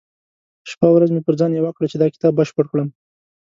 شپه 0.69 0.85
او 0.89 0.93
ورځ 0.97 1.09
مې 1.13 1.21
پر 1.25 1.33
ځان 1.39 1.51
يوه 1.53 1.71
کړه 1.75 1.87
چې 1.91 1.97
دا 1.97 2.07
کتاب 2.13 2.33
بشپړ 2.39 2.65
کړم. 2.71 2.89